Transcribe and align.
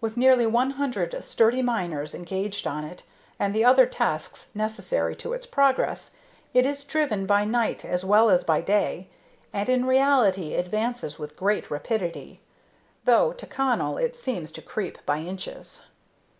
With 0.00 0.16
nearly 0.16 0.44
one 0.44 0.70
hundred 0.72 1.22
sturdy 1.22 1.62
miners 1.62 2.16
engaged 2.16 2.66
on 2.66 2.82
it, 2.84 3.04
and 3.38 3.54
the 3.54 3.64
other 3.64 3.86
tasks 3.86 4.50
necessary 4.56 5.14
to 5.14 5.34
its 5.34 5.46
progress, 5.46 6.16
it 6.52 6.66
is 6.66 6.82
driven 6.82 7.26
by 7.26 7.44
night 7.44 7.84
as 7.84 8.04
well 8.04 8.28
as 8.28 8.42
by 8.42 8.60
day, 8.60 9.06
and 9.52 9.68
in 9.68 9.84
reality 9.86 10.54
advances 10.54 11.20
with 11.20 11.36
great 11.36 11.70
rapidity, 11.70 12.40
though 13.04 13.32
to 13.34 13.46
Connell 13.46 13.98
it 13.98 14.16
seems 14.16 14.50
to 14.50 14.62
creep 14.62 14.98
by 15.06 15.18
inches. 15.20 15.82